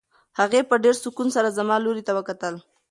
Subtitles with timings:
[0.39, 2.55] هغې په ډېر سکون سره زما لوري ته وکتل.